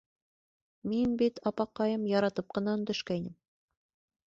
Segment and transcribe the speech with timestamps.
[0.93, 3.39] —Мин бит, апаҡайым, яратып ҡына өндәшкәйнем...